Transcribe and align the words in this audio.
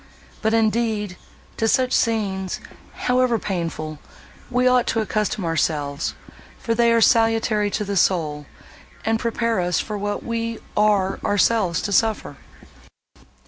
But, 0.41 0.55
indeed, 0.55 1.15
to 1.57 1.67
such 1.67 1.93
scenes, 1.93 2.59
however 3.05 3.37
painful, 3.37 3.99
we 4.49 4.67
ought 4.67 4.87
to 4.87 4.99
accustom 4.99 5.45
ourselves, 5.45 6.15
for 6.57 6.73
they 6.73 6.91
are 6.91 7.01
salutary 7.01 7.69
to 7.69 7.85
the 7.85 7.95
soul, 7.95 8.47
and 9.05 9.19
prepare 9.19 9.59
us 9.59 9.79
for 9.79 9.99
what 9.99 10.23
we 10.23 10.57
are 10.75 11.19
ourselves 11.23 11.83
to 11.83 11.91
suffer." 11.91 12.37